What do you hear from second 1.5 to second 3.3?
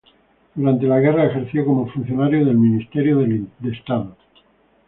como funcionario del Ministerio